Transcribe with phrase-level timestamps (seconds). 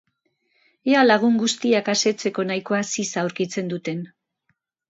[0.93, 4.05] Ea lagun guztiak asetzeko nahikoa ziza aurkitzen duten.